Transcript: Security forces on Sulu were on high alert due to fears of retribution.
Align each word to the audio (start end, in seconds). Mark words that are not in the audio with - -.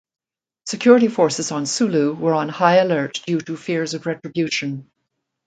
Security 0.65 1.07
forces 1.07 1.51
on 1.51 1.67
Sulu 1.67 2.15
were 2.15 2.33
on 2.33 2.49
high 2.49 2.77
alert 2.77 3.21
due 3.27 3.39
to 3.39 3.55
fears 3.55 3.93
of 3.93 4.07
retribution. 4.07 4.89